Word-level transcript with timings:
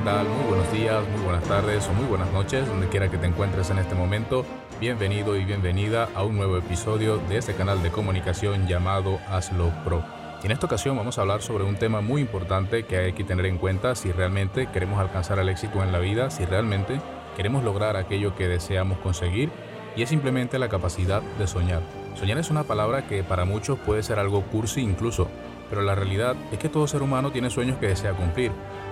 ¿qué 0.00 0.06
tal? 0.06 0.26
Muy 0.26 0.44
buenos 0.48 0.72
días, 0.72 1.08
muy 1.14 1.20
buenas 1.24 1.44
tardes 1.44 1.86
o 1.86 1.92
muy 1.92 2.06
buenas 2.06 2.32
noches, 2.32 2.66
donde 2.66 2.88
quiera 2.88 3.10
que 3.10 3.18
te 3.18 3.26
encuentres 3.26 3.68
en 3.68 3.76
este 3.76 3.94
momento. 3.94 4.46
Bienvenido 4.80 5.36
y 5.36 5.44
bienvenida 5.44 6.08
a 6.14 6.22
un 6.22 6.38
nuevo 6.38 6.56
episodio 6.56 7.18
de 7.28 7.36
este 7.36 7.52
canal 7.52 7.82
de 7.82 7.90
comunicación 7.90 8.66
llamado 8.66 9.18
Hazlo 9.28 9.70
Pro. 9.84 10.02
Y 10.42 10.46
en 10.46 10.52
esta 10.52 10.64
ocasión 10.64 10.96
vamos 10.96 11.18
a 11.18 11.20
hablar 11.20 11.42
sobre 11.42 11.64
un 11.64 11.76
tema 11.76 12.00
muy 12.00 12.22
importante 12.22 12.84
que 12.84 12.96
hay 12.96 13.12
que 13.12 13.24
tener 13.24 13.44
en 13.44 13.58
cuenta 13.58 13.94
si 13.94 14.10
realmente 14.10 14.68
queremos 14.72 14.98
alcanzar 14.98 15.38
el 15.38 15.50
éxito 15.50 15.82
en 15.82 15.92
la 15.92 15.98
vida, 15.98 16.30
si 16.30 16.46
realmente 16.46 16.98
queremos 17.36 17.62
lograr 17.62 17.96
aquello 17.96 18.34
que 18.34 18.48
deseamos 18.48 18.96
conseguir, 19.00 19.50
y 19.96 20.02
es 20.02 20.08
simplemente 20.08 20.58
la 20.58 20.70
capacidad 20.70 21.20
de 21.20 21.46
soñar. 21.46 21.82
Soñar 22.14 22.38
es 22.38 22.48
una 22.48 22.64
palabra 22.64 23.06
que 23.06 23.22
para 23.22 23.44
muchos 23.44 23.78
puede 23.78 24.02
ser 24.02 24.18
algo 24.18 24.44
cursi 24.44 24.80
incluso, 24.80 25.28
pero 25.68 25.82
la 25.82 25.94
realidad 25.94 26.36
es 26.52 26.58
que 26.58 26.70
todo 26.70 26.86
ser 26.86 27.02
humano 27.02 27.32
tiene 27.32 27.50
sueños 27.50 27.76
que 27.76 27.88
desea 27.88 28.12
cumplir. 28.12 28.50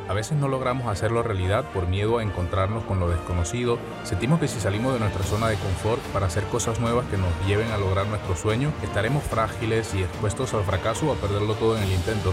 A 0.09 0.15
veces 0.15 0.39
no 0.39 0.49
logramos 0.49 0.87
hacerlo 0.87 1.23
realidad 1.23 1.67
por 1.75 1.87
miedo 1.87 2.17
a 2.17 2.23
encontrarnos 2.23 2.83
con 2.85 2.99
lo 2.99 3.11
desconocido. 3.11 3.79
Sentimos 4.05 4.41
que 4.41 4.49
si 4.49 4.59
salimos 4.59 4.95
de 4.95 5.01
nuestra 5.01 5.23
zona 5.23 5.49
de 5.49 5.57
confort 5.57 6.01
para 6.15 6.27
hacer 6.27 6.45
cosas 6.45 6.81
nuevas 6.81 7.07
que 7.09 7.19
nos 7.19 7.29
lleven 7.47 7.71
a 7.73 7.77
lograr 7.77 8.07
nuestro 8.07 8.35
sueño, 8.35 8.73
estaremos 8.83 9.23
frágiles 9.23 9.93
y 9.95 10.03
expuestos 10.03 10.55
al 10.55 10.65
fracaso 10.65 11.09
o 11.09 11.13
a 11.13 11.17
perderlo 11.17 11.55
todo 11.57 11.77
en 11.77 11.83
el 11.83 11.93
intento. 11.93 12.33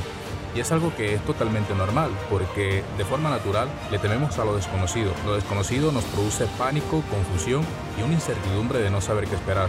Y 0.56 0.62
es 0.62 0.72
algo 0.72 0.96
que 0.96 1.16
es 1.16 1.22
totalmente 1.26 1.76
normal, 1.76 2.12
porque 2.30 2.82
de 2.98 3.04
forma 3.04 3.30
natural 3.30 3.68
le 3.92 4.00
tememos 4.00 4.40
a 4.40 4.46
lo 4.46 4.56
desconocido. 4.56 5.12
Lo 5.26 5.36
desconocido 5.36 5.92
nos 5.92 6.06
produce 6.06 6.46
pánico, 6.58 7.04
confusión 7.12 7.66
y 8.00 8.04
una 8.04 8.14
incertidumbre 8.14 8.80
de 8.80 8.90
no 8.90 9.02
saber 9.02 9.28
qué 9.28 9.36
esperar. 9.36 9.68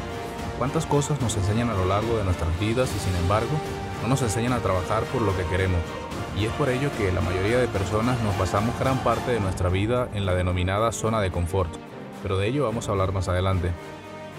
¿Cuántas 0.59 0.87
cosas 0.87 1.21
nos 1.21 1.37
enseñan 1.37 1.71
a 1.71 1.75
lo 1.75 1.87
largo 1.87 2.17
de 2.19 2.25
nuestras 2.25 2.57
vidas 2.61 2.89
y 2.95 3.01
sin 3.01 3.17
embargo 3.17 3.51
no 4.03 4.07
nos 4.07 4.23
enseñan 4.23 4.53
a 4.53 4.61
trabajar 4.61 5.03
por 5.07 5.23
lo 5.23 5.37
que 5.37 5.43
queremos? 5.47 5.81
Y 6.39 6.45
es 6.45 6.53
por 6.53 6.69
ello 6.69 6.91
que 6.99 7.11
la 7.13 7.23
mayoría 7.23 7.59
de 7.59 7.67
personas 7.67 8.21
nos 8.23 8.35
pasamos 8.35 8.79
gran 8.79 8.99
parte 8.99 9.31
de 9.31 9.41
nuestra 9.41 9.71
vida 9.71 10.09
en 10.13 10.27
la 10.27 10.35
denominada 10.35 10.93
zona 10.93 11.21
de 11.21 11.31
confort, 11.31 11.71
pero 12.23 12.37
de 12.37 12.47
ello 12.47 12.65
vamos 12.65 12.89
a 12.89 12.93
hablar 12.93 13.13
más 13.13 13.29
adelante. 13.29 13.71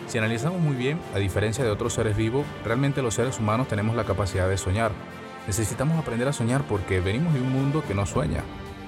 Si 0.07 0.19
analizamos 0.19 0.61
muy 0.61 0.75
bien, 0.75 0.99
a 1.15 1.17
diferencia 1.17 1.63
de 1.63 1.71
otros 1.71 1.93
seres 1.93 2.15
vivos, 2.15 2.45
realmente 2.63 3.01
los 3.01 3.15
seres 3.15 3.39
humanos 3.39 3.67
tenemos 3.67 3.95
la 3.95 4.03
capacidad 4.03 4.47
de 4.47 4.57
soñar. 4.57 4.91
Necesitamos 5.47 5.97
aprender 5.97 6.27
a 6.27 6.33
soñar 6.33 6.61
porque 6.63 6.99
venimos 6.99 7.33
de 7.33 7.41
un 7.41 7.51
mundo 7.51 7.83
que 7.87 7.95
no 7.95 8.05
sueña. 8.05 8.43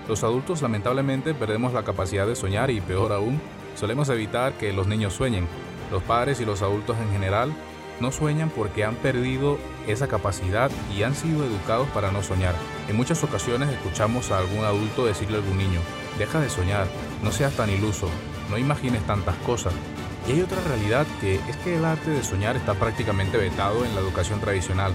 Los 0.07 0.23
adultos 0.23 0.61
lamentablemente 0.61 1.33
perdemos 1.33 1.73
la 1.73 1.83
capacidad 1.83 2.27
de 2.27 2.35
soñar 2.35 2.69
y 2.69 2.79
peor 2.79 3.11
aún, 3.11 3.41
solemos 3.75 4.09
evitar 4.09 4.53
que 4.53 4.71
los 4.71 4.85
niños 4.85 5.13
sueñen. 5.13 5.47
Los 5.91 6.03
padres 6.03 6.39
y 6.41 6.45
los 6.45 6.61
adultos 6.61 6.95
en 6.99 7.11
general 7.11 7.53
no 7.99 8.11
sueñan 8.11 8.49
porque 8.49 8.83
han 8.83 8.95
perdido 8.95 9.57
esa 9.87 10.07
capacidad 10.07 10.71
y 10.95 11.03
han 11.03 11.15
sido 11.15 11.45
educados 11.45 11.87
para 11.89 12.11
no 12.11 12.23
soñar. 12.23 12.55
En 12.87 12.95
muchas 12.95 13.23
ocasiones 13.23 13.69
escuchamos 13.69 14.31
a 14.31 14.39
algún 14.39 14.63
adulto 14.65 15.05
decirle 15.05 15.37
a 15.37 15.41
algún 15.41 15.57
niño, 15.57 15.79
deja 16.17 16.39
de 16.39 16.49
soñar, 16.49 16.87
no 17.23 17.31
seas 17.31 17.53
tan 17.53 17.69
iluso, 17.69 18.09
no 18.49 18.57
imagines 18.57 19.05
tantas 19.05 19.35
cosas. 19.37 19.73
Y 20.27 20.33
hay 20.33 20.41
otra 20.41 20.61
realidad 20.67 21.07
que 21.21 21.35
es 21.35 21.57
que 21.57 21.77
el 21.77 21.85
arte 21.85 22.11
de 22.11 22.23
soñar 22.23 22.55
está 22.55 22.73
prácticamente 22.73 23.37
vetado 23.37 23.85
en 23.85 23.95
la 23.95 24.01
educación 24.01 24.39
tradicional. 24.39 24.93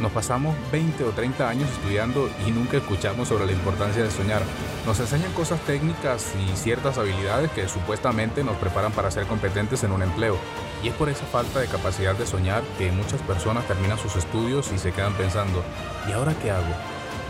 Nos 0.00 0.10
pasamos 0.10 0.56
20 0.72 1.04
o 1.04 1.10
30 1.10 1.48
años 1.48 1.70
estudiando 1.70 2.28
y 2.46 2.50
nunca 2.50 2.78
escuchamos 2.78 3.28
sobre 3.28 3.46
la 3.46 3.52
importancia 3.52 4.02
de 4.02 4.10
soñar. 4.10 4.42
Nos 4.86 4.98
enseñan 4.98 5.32
cosas 5.32 5.60
técnicas 5.60 6.32
y 6.40 6.56
ciertas 6.56 6.98
habilidades 6.98 7.50
que 7.52 7.68
supuestamente 7.68 8.42
nos 8.42 8.56
preparan 8.56 8.90
para 8.92 9.10
ser 9.10 9.26
competentes 9.26 9.84
en 9.84 9.92
un 9.92 10.02
empleo. 10.02 10.36
Y 10.82 10.88
es 10.88 10.94
por 10.94 11.08
esa 11.08 11.24
falta 11.26 11.60
de 11.60 11.68
capacidad 11.68 12.16
de 12.16 12.26
soñar 12.26 12.62
que 12.78 12.90
muchas 12.90 13.22
personas 13.22 13.66
terminan 13.66 13.98
sus 13.98 14.16
estudios 14.16 14.72
y 14.72 14.78
se 14.78 14.92
quedan 14.92 15.14
pensando, 15.14 15.62
¿y 16.08 16.12
ahora 16.12 16.34
qué 16.42 16.50
hago? 16.50 16.74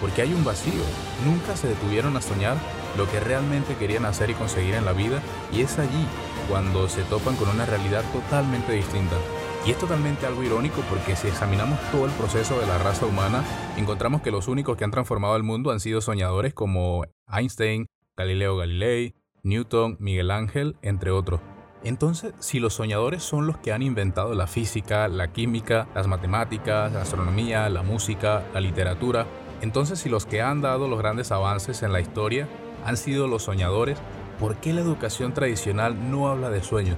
Porque 0.00 0.22
hay 0.22 0.32
un 0.32 0.44
vacío. 0.44 0.82
Nunca 1.24 1.56
se 1.56 1.68
detuvieron 1.68 2.16
a 2.16 2.22
soñar 2.22 2.56
lo 2.96 3.08
que 3.10 3.20
realmente 3.20 3.76
querían 3.76 4.04
hacer 4.04 4.30
y 4.30 4.34
conseguir 4.34 4.74
en 4.74 4.84
la 4.84 4.92
vida 4.92 5.22
y 5.52 5.60
es 5.60 5.78
allí 5.78 6.06
cuando 6.48 6.88
se 6.88 7.02
topan 7.04 7.36
con 7.36 7.48
una 7.48 7.66
realidad 7.66 8.04
totalmente 8.12 8.72
distinta. 8.72 9.16
Y 9.64 9.70
es 9.70 9.78
totalmente 9.78 10.26
algo 10.26 10.42
irónico 10.42 10.82
porque 10.90 11.14
si 11.14 11.28
examinamos 11.28 11.78
todo 11.92 12.06
el 12.06 12.10
proceso 12.12 12.58
de 12.58 12.66
la 12.66 12.78
raza 12.78 13.06
humana, 13.06 13.44
encontramos 13.76 14.22
que 14.22 14.32
los 14.32 14.48
únicos 14.48 14.76
que 14.76 14.84
han 14.84 14.90
transformado 14.90 15.36
el 15.36 15.44
mundo 15.44 15.70
han 15.70 15.78
sido 15.78 16.00
soñadores 16.00 16.52
como 16.52 17.04
Einstein, 17.28 17.86
Galileo 18.16 18.56
Galilei, 18.56 19.14
Newton, 19.44 19.96
Miguel 20.00 20.30
Ángel, 20.30 20.76
entre 20.82 21.12
otros. 21.12 21.40
Entonces, 21.84 22.32
si 22.38 22.60
los 22.60 22.74
soñadores 22.74 23.24
son 23.24 23.46
los 23.46 23.56
que 23.58 23.72
han 23.72 23.82
inventado 23.82 24.34
la 24.34 24.46
física, 24.46 25.08
la 25.08 25.32
química, 25.32 25.88
las 25.94 26.06
matemáticas, 26.06 26.92
la 26.92 27.02
astronomía, 27.02 27.68
la 27.68 27.82
música, 27.82 28.44
la 28.54 28.60
literatura, 28.60 29.26
entonces 29.62 29.98
si 29.98 30.08
los 30.08 30.24
que 30.24 30.42
han 30.42 30.60
dado 30.60 30.86
los 30.86 30.98
grandes 30.98 31.32
avances 31.32 31.82
en 31.82 31.92
la 31.92 32.00
historia 32.00 32.48
han 32.84 32.96
sido 32.96 33.26
los 33.26 33.42
soñadores, 33.44 33.98
¿por 34.38 34.56
qué 34.56 34.72
la 34.72 34.80
educación 34.80 35.34
tradicional 35.34 36.10
no 36.10 36.28
habla 36.28 36.50
de 36.50 36.62
sueños? 36.62 36.96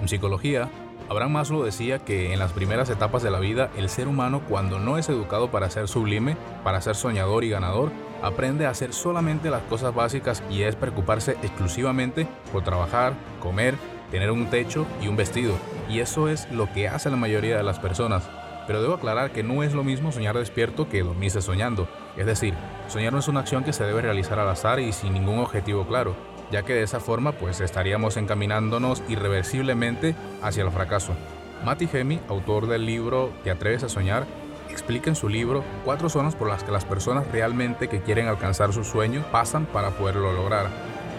En 0.00 0.08
psicología, 0.08 0.68
Abraham 1.08 1.32
Maslow 1.32 1.62
decía 1.62 1.98
que 1.98 2.32
en 2.32 2.38
las 2.38 2.52
primeras 2.52 2.90
etapas 2.90 3.22
de 3.22 3.30
la 3.30 3.38
vida 3.38 3.70
el 3.76 3.88
ser 3.88 4.08
humano 4.08 4.42
cuando 4.48 4.80
no 4.80 4.98
es 4.98 5.08
educado 5.08 5.50
para 5.50 5.70
ser 5.70 5.86
sublime, 5.86 6.36
para 6.64 6.80
ser 6.80 6.96
soñador 6.96 7.44
y 7.44 7.50
ganador, 7.50 7.92
aprende 8.22 8.66
a 8.66 8.70
hacer 8.70 8.92
solamente 8.92 9.50
las 9.50 9.62
cosas 9.62 9.94
básicas 9.94 10.42
y 10.50 10.62
es 10.62 10.76
preocuparse 10.76 11.32
exclusivamente 11.42 12.26
por 12.52 12.64
trabajar, 12.64 13.12
comer, 13.40 13.74
tener 14.14 14.30
un 14.30 14.46
techo 14.46 14.86
y 15.02 15.08
un 15.08 15.16
vestido. 15.16 15.56
Y 15.90 15.98
eso 15.98 16.28
es 16.28 16.48
lo 16.52 16.72
que 16.72 16.86
hace 16.86 17.10
la 17.10 17.16
mayoría 17.16 17.56
de 17.56 17.64
las 17.64 17.80
personas. 17.80 18.22
Pero 18.68 18.80
debo 18.80 18.94
aclarar 18.94 19.32
que 19.32 19.42
no 19.42 19.64
es 19.64 19.74
lo 19.74 19.82
mismo 19.82 20.12
soñar 20.12 20.38
despierto 20.38 20.88
que 20.88 21.02
dormirse 21.02 21.42
soñando. 21.42 21.88
Es 22.16 22.24
decir, 22.24 22.54
soñar 22.86 23.12
no 23.12 23.18
es 23.18 23.26
una 23.26 23.40
acción 23.40 23.64
que 23.64 23.72
se 23.72 23.82
debe 23.82 24.02
realizar 24.02 24.38
al 24.38 24.48
azar 24.48 24.78
y 24.78 24.92
sin 24.92 25.14
ningún 25.14 25.40
objetivo 25.40 25.84
claro 25.88 26.14
ya 26.52 26.62
que 26.62 26.74
de 26.74 26.82
esa 26.82 27.00
forma 27.00 27.32
pues 27.32 27.60
estaríamos 27.60 28.16
encaminándonos 28.16 29.02
irreversiblemente 29.08 30.14
hacia 30.40 30.62
el 30.62 30.70
fracaso. 30.70 31.14
Matti 31.64 31.88
Hemi, 31.92 32.20
autor 32.28 32.68
del 32.68 32.86
libro 32.86 33.32
Te 33.42 33.50
atreves 33.50 33.82
a 33.82 33.88
soñar, 33.88 34.24
explica 34.70 35.10
en 35.10 35.16
su 35.16 35.28
libro 35.28 35.64
cuatro 35.84 36.08
zonas 36.08 36.36
por 36.36 36.48
las 36.48 36.62
que 36.62 36.70
las 36.70 36.84
personas 36.84 37.26
realmente 37.32 37.88
que 37.88 38.02
quieren 38.02 38.28
alcanzar 38.28 38.72
sus 38.72 38.86
sueños 38.86 39.24
pasan 39.32 39.66
para 39.66 39.90
poderlo 39.90 40.32
lograr. 40.32 40.68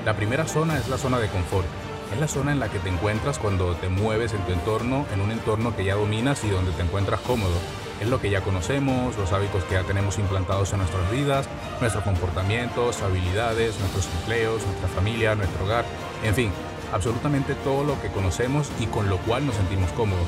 La 0.06 0.14
primera 0.14 0.48
zona 0.48 0.78
es 0.78 0.88
la 0.88 0.98
zona 0.98 1.20
de 1.20 1.28
confort. 1.28 1.66
Es 2.14 2.20
la 2.20 2.28
zona 2.28 2.52
en 2.52 2.60
la 2.60 2.70
que 2.70 2.80
te 2.80 2.90
encuentras 2.90 3.40
cuando 3.40 3.76
te 3.76 3.90
mueves 3.90 4.34
en 4.34 4.42
tu 4.46 4.54
entorno, 4.54 5.06
en 5.14 5.22
un 5.22 5.32
entorno 5.32 5.76
que 5.76 5.84
ya 5.84 5.96
dominas 5.96 6.44
y 6.44 6.50
donde 6.50 6.72
te 6.72 6.84
encuentras 6.84 7.20
cómodo. 7.22 7.56
Es 8.00 8.08
lo 8.08 8.22
que 8.22 8.30
ya 8.30 8.42
conocemos, 8.42 9.18
los 9.18 9.32
hábitos 9.32 9.64
que 9.66 9.74
ya 9.74 9.84
tenemos 9.84 10.20
implantados 10.20 10.72
en 10.74 10.80
nuestras 10.80 11.10
vidas, 11.12 11.48
nuestros 11.80 12.04
comportamientos, 12.04 13.02
habilidades, 13.02 13.80
nuestros 13.80 14.08
empleos, 14.20 14.66
nuestra 14.66 14.88
familia, 14.90 15.36
nuestro 15.36 15.66
hogar, 15.66 15.86
en 16.24 16.36
fin, 16.36 16.52
absolutamente 16.94 17.56
todo 17.56 17.84
lo 17.84 18.02
que 18.02 18.10
conocemos 18.10 18.70
y 18.80 18.86
con 18.88 19.10
lo 19.10 19.18
cual 19.20 19.46
nos 19.46 19.56
sentimos 19.56 19.92
cómodos. 19.92 20.28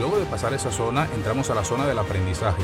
Luego 0.00 0.18
de 0.18 0.24
pasar 0.24 0.54
esa 0.54 0.72
zona, 0.72 1.08
entramos 1.14 1.50
a 1.50 1.54
la 1.54 1.64
zona 1.64 1.86
del 1.86 1.98
aprendizaje, 1.98 2.62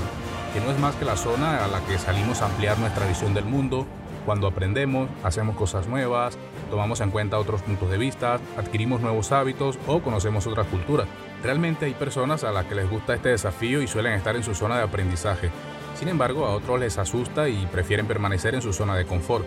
que 0.53 0.61
no 0.61 0.71
es 0.71 0.79
más 0.79 0.97
que 0.97 1.05
la 1.05 1.17
zona 1.17 1.65
a 1.65 1.69
la 1.69 1.81
que 1.81 1.99
salimos 1.99 2.43
a 2.43 2.47
ampliar 2.47 2.79
nuestra 2.79 3.06
visión 3.06 3.34
del 3.34 3.45
mundo, 3.45 3.87
cuando 4.25 4.47
aprendemos, 4.47 5.08
hacemos 5.22 5.56
cosas 5.56 5.87
nuevas, 5.87 6.38
tomamos 6.70 7.00
en 7.00 7.11
cuenta 7.11 7.38
otros 7.38 7.62
puntos 7.62 7.90
de 7.90 7.99
vista, 7.99 8.38
adquirimos 8.56 9.00
nuevos 9.00 9.32
hábitos 9.32 9.78
o 9.87 10.00
conocemos 10.00 10.46
otras 10.46 10.67
culturas. 10.67 11.06
Realmente 11.43 11.87
hay 11.87 11.94
personas 11.94 12.44
a 12.44 12.52
las 12.52 12.67
que 12.67 12.75
les 12.75 12.90
gusta 12.90 13.14
este 13.14 13.31
desafío 13.31 13.82
y 13.82 13.87
suelen 13.87 14.12
estar 14.12 14.37
en 14.37 14.43
su 14.43 14.55
zona 14.55 14.76
de 14.76 14.84
aprendizaje. 14.84 15.50
Sin 15.94 16.08
embargo, 16.08 16.46
a 16.46 16.55
otros 16.55 16.78
les 16.81 16.99
asusta 16.99 17.49
y 17.49 17.67
prefieren 17.67 18.06
permanecer 18.06 18.55
en 18.55 18.62
su 18.62 18.72
zona 18.72 18.96
de 18.96 19.06
confort. 19.06 19.46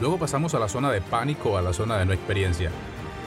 Luego 0.00 0.18
pasamos 0.18 0.54
a 0.54 0.58
la 0.58 0.68
zona 0.68 0.90
de 0.90 1.00
pánico 1.00 1.50
o 1.50 1.56
a 1.56 1.62
la 1.62 1.72
zona 1.72 1.98
de 1.98 2.06
no 2.06 2.12
experiencia. 2.12 2.70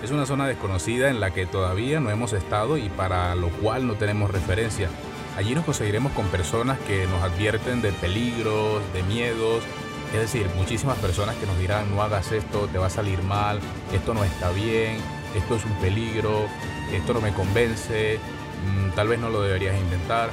Es 0.03 0.11
una 0.11 0.25
zona 0.25 0.47
desconocida 0.47 1.09
en 1.09 1.19
la 1.19 1.31
que 1.31 1.45
todavía 1.45 1.99
no 1.99 2.09
hemos 2.09 2.33
estado 2.33 2.77
y 2.77 2.89
para 2.89 3.35
lo 3.35 3.49
cual 3.49 3.87
no 3.87 3.93
tenemos 3.93 4.31
referencia. 4.31 4.89
Allí 5.37 5.55
nos 5.55 5.65
conseguiremos 5.65 6.11
con 6.11 6.27
personas 6.27 6.77
que 6.79 7.07
nos 7.07 7.23
advierten 7.23 7.81
de 7.81 7.91
peligros, 7.91 8.81
de 8.93 9.01
miedos, 9.03 9.63
es 10.13 10.19
decir, 10.19 10.47
muchísimas 10.55 10.97
personas 10.99 11.35
que 11.37 11.47
nos 11.47 11.57
dirán 11.57 11.93
no 11.93 12.01
hagas 12.03 12.31
esto, 12.31 12.67
te 12.71 12.77
va 12.77 12.85
a 12.85 12.91
salir 12.91 13.21
mal, 13.23 13.59
esto 13.91 14.13
no 14.13 14.23
está 14.23 14.51
bien, 14.51 14.97
esto 15.35 15.55
es 15.55 15.65
un 15.65 15.73
peligro, 15.77 16.45
esto 16.91 17.13
no 17.15 17.21
me 17.21 17.33
convence, 17.33 18.19
mm, 18.65 18.91
tal 18.91 19.07
vez 19.07 19.19
no 19.19 19.29
lo 19.29 19.41
deberías 19.41 19.75
intentar. 19.75 20.29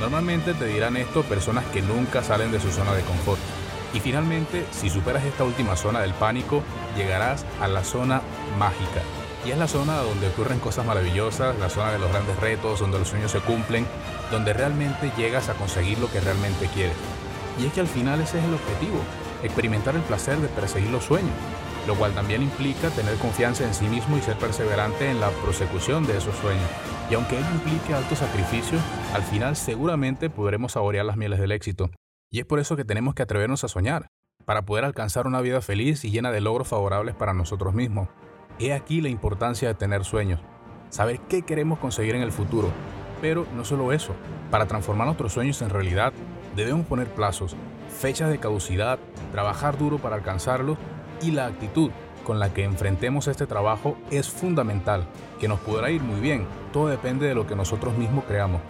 Normalmente 0.00 0.54
te 0.54 0.66
dirán 0.66 0.96
esto 0.96 1.22
personas 1.22 1.64
que 1.66 1.80
nunca 1.80 2.24
salen 2.24 2.50
de 2.50 2.58
su 2.58 2.70
zona 2.70 2.92
de 2.92 3.02
confort. 3.02 3.40
Y 3.94 4.00
finalmente, 4.00 4.66
si 4.72 4.90
superas 4.90 5.24
esta 5.24 5.44
última 5.44 5.76
zona 5.76 6.00
del 6.00 6.14
pánico, 6.14 6.62
llegarás 6.96 7.44
a 7.60 7.68
la 7.68 7.84
zona 7.84 8.22
mágica. 8.58 9.02
Y 9.44 9.50
es 9.50 9.58
la 9.58 9.68
zona 9.68 9.98
donde 9.98 10.28
ocurren 10.28 10.58
cosas 10.58 10.84
maravillosas, 10.86 11.58
la 11.58 11.70
zona 11.70 11.92
de 11.92 11.98
los 11.98 12.10
grandes 12.10 12.36
retos, 12.38 12.80
donde 12.80 12.98
los 12.98 13.08
sueños 13.08 13.30
se 13.30 13.40
cumplen, 13.40 13.86
donde 14.30 14.52
realmente 14.52 15.12
llegas 15.16 15.48
a 15.48 15.54
conseguir 15.54 15.98
lo 15.98 16.10
que 16.10 16.20
realmente 16.20 16.66
quieres. 16.68 16.96
Y 17.58 17.66
es 17.66 17.72
que 17.72 17.80
al 17.80 17.88
final 17.88 18.20
ese 18.20 18.38
es 18.38 18.44
el 18.44 18.54
objetivo, 18.54 19.00
experimentar 19.42 19.96
el 19.96 20.02
placer 20.02 20.38
de 20.38 20.48
perseguir 20.48 20.90
los 20.90 21.04
sueños 21.04 21.34
lo 21.86 21.94
cual 21.94 22.12
también 22.14 22.42
implica 22.42 22.90
tener 22.90 23.16
confianza 23.16 23.64
en 23.64 23.74
sí 23.74 23.86
mismo 23.86 24.16
y 24.16 24.20
ser 24.20 24.36
perseverante 24.36 25.10
en 25.10 25.20
la 25.20 25.30
prosecución 25.30 26.06
de 26.06 26.18
esos 26.18 26.36
sueños. 26.36 26.68
Y 27.10 27.14
aunque 27.14 27.38
ello 27.38 27.50
implique 27.52 27.94
altos 27.94 28.18
sacrificios, 28.18 28.80
al 29.14 29.22
final 29.22 29.56
seguramente 29.56 30.30
podremos 30.30 30.72
saborear 30.72 31.04
las 31.04 31.16
mieles 31.16 31.40
del 31.40 31.52
éxito. 31.52 31.90
Y 32.30 32.40
es 32.40 32.46
por 32.46 32.60
eso 32.60 32.76
que 32.76 32.84
tenemos 32.84 33.14
que 33.14 33.22
atrevernos 33.22 33.64
a 33.64 33.68
soñar, 33.68 34.06
para 34.44 34.62
poder 34.62 34.84
alcanzar 34.84 35.26
una 35.26 35.40
vida 35.40 35.60
feliz 35.60 36.04
y 36.04 36.10
llena 36.10 36.30
de 36.30 36.40
logros 36.40 36.68
favorables 36.68 37.14
para 37.14 37.34
nosotros 37.34 37.74
mismos. 37.74 38.08
He 38.58 38.72
aquí 38.72 39.00
la 39.00 39.08
importancia 39.08 39.68
de 39.68 39.74
tener 39.74 40.04
sueños, 40.04 40.40
saber 40.90 41.18
qué 41.28 41.42
queremos 41.42 41.78
conseguir 41.78 42.14
en 42.14 42.22
el 42.22 42.32
futuro. 42.32 42.70
Pero 43.20 43.46
no 43.54 43.64
solo 43.64 43.92
eso, 43.92 44.14
para 44.50 44.66
transformar 44.66 45.06
nuestros 45.06 45.32
sueños 45.32 45.60
en 45.62 45.70
realidad, 45.70 46.12
debemos 46.56 46.86
poner 46.86 47.08
plazos, 47.08 47.56
fechas 48.00 48.30
de 48.30 48.38
caducidad, 48.38 48.98
trabajar 49.32 49.78
duro 49.78 49.98
para 49.98 50.16
alcanzarlos 50.16 50.78
y 51.22 51.32
la 51.32 51.46
actitud 51.46 51.90
con 52.24 52.38
la 52.38 52.52
que 52.52 52.64
enfrentemos 52.64 53.28
este 53.28 53.46
trabajo 53.46 53.96
es 54.10 54.28
fundamental, 54.28 55.04
que 55.40 55.48
nos 55.48 55.60
podrá 55.60 55.90
ir 55.90 56.02
muy 56.02 56.20
bien, 56.20 56.46
todo 56.72 56.88
depende 56.88 57.26
de 57.26 57.34
lo 57.34 57.46
que 57.46 57.56
nosotros 57.56 57.96
mismos 57.96 58.24
creamos. 58.24 58.60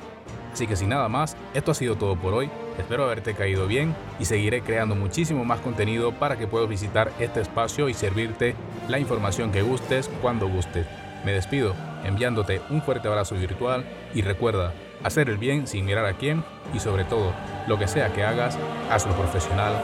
Así 0.53 0.67
que 0.67 0.77
sin 0.77 0.89
nada 0.89 1.09
más, 1.09 1.37
esto 1.55 1.71
ha 1.71 1.75
sido 1.75 1.97
todo 1.97 2.17
por 2.17 2.35
hoy, 2.35 2.51
espero 2.79 3.05
haberte 3.05 3.35
caído 3.35 3.67
bien 3.67 3.95
y 4.19 4.25
seguiré 4.25 4.63
creando 4.63 4.97
muchísimo 4.97 5.45
más 5.45 5.61
contenido 5.61 6.13
para 6.13 6.37
que 6.37 6.49
puedas 6.49 6.69
visitar 6.69 7.13
este 7.21 7.41
espacio 7.41 7.89
y 7.89 7.95
servirte 7.95 8.57
la 8.89 8.99
información 8.99 9.53
que 9.53 9.63
gustes 9.63 10.11
cuando 10.21 10.49
gustes. 10.49 10.87
Me 11.25 11.33
despido 11.33 11.75
enviándote 12.05 12.63
un 12.71 12.83
fuerte 12.83 13.09
abrazo 13.09 13.35
virtual 13.37 13.85
y 14.15 14.23
recuerda, 14.23 14.73
hacer 15.05 15.29
el 15.29 15.39
bien 15.39 15.67
sin 15.67 15.85
mirar 15.85 16.07
a 16.07 16.15
quién 16.15 16.45
y 16.75 16.81
sobre 16.81 17.05
todo, 17.05 17.33
lo 17.67 17.79
que 17.79 17.89
sea 17.89 18.13
que 18.13 18.23
hagas, 18.23 18.59
hazlo 18.91 19.13
profesional, 19.15 19.75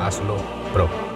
hazlo 0.00 0.36
pro. 0.72 1.13